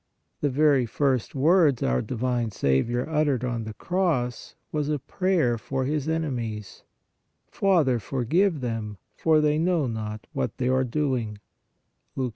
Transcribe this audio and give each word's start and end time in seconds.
The 0.39 0.49
very 0.49 0.87
first 0.87 1.35
words 1.35 1.83
our 1.83 2.01
divine 2.01 2.49
Saviour 2.49 3.07
uttered 3.07 3.45
on 3.45 3.65
the 3.65 3.75
cross 3.75 4.55
was 4.71 4.89
a 4.89 4.97
prayer 4.97 5.59
for 5.59 5.85
His 5.85 6.09
enemies:" 6.09 6.81
Father, 7.51 7.99
forgive 7.99 8.61
them, 8.61 8.97
for 9.15 9.41
they 9.41 9.59
know 9.59 9.85
not 9.85 10.25
what 10.33 10.57
they 10.57 10.69
are 10.69 10.83
doing" 10.83 11.37
(Luke 12.15 12.29
23. 12.29 12.29